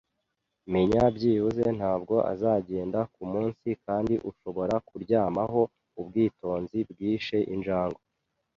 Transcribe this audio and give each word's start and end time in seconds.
menya; 0.73 1.03
byibuze, 1.15 1.65
ntabwo 1.77 2.15
azagenda 2.33 2.99
kumunsi, 3.13 3.67
kandi 3.85 4.13
ushobora 4.29 4.75
kuryamaho. 4.87 5.61
Ubwitonzi 5.99 6.79
bwishe 6.91 7.37
injangwe. 7.55 8.01